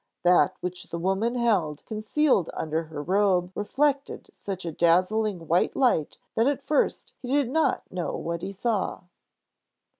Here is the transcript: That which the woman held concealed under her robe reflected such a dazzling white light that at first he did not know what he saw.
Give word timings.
That 0.23 0.55
which 0.61 0.85
the 0.85 0.97
woman 0.97 1.35
held 1.35 1.85
concealed 1.85 2.49
under 2.55 2.85
her 2.85 3.03
robe 3.03 3.51
reflected 3.53 4.31
such 4.33 4.65
a 4.65 4.71
dazzling 4.71 5.47
white 5.47 5.75
light 5.75 6.17
that 6.33 6.47
at 6.47 6.63
first 6.63 7.13
he 7.21 7.31
did 7.35 7.51
not 7.51 7.83
know 7.91 8.15
what 8.17 8.41
he 8.41 8.51
saw. 8.51 9.03